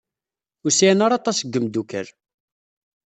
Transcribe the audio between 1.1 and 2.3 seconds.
aṭas n yimeddukal.